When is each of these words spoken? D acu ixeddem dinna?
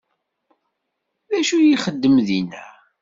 D 1.29 1.31
acu 1.39 1.57
ixeddem 1.61 2.15
dinna? 2.27 2.63